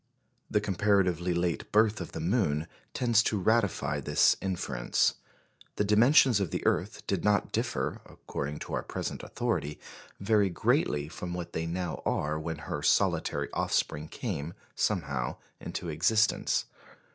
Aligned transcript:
The 0.49 0.59
comparatively 0.59 1.31
late 1.31 1.71
birth 1.71 2.01
of 2.01 2.13
the 2.13 2.19
moon 2.19 2.65
tends 2.91 3.21
to 3.21 3.37
ratify 3.37 3.99
this 3.99 4.35
inference. 4.41 5.13
The 5.75 5.83
dimensions 5.83 6.39
of 6.39 6.49
the 6.49 6.65
earth 6.65 7.05
did 7.05 7.23
not 7.23 7.51
differ 7.51 8.01
(according 8.07 8.57
to 8.61 8.73
our 8.73 8.81
present 8.81 9.21
authority) 9.21 9.79
very 10.19 10.49
greatly 10.49 11.07
from 11.07 11.35
what 11.35 11.53
they 11.53 11.67
now 11.67 12.01
are 12.03 12.39
when 12.39 12.57
her 12.65 12.81
solitary 12.81 13.49
offspring 13.53 14.07
came, 14.07 14.55
somehow, 14.75 15.35
into 15.59 15.89
existence. 15.89 16.65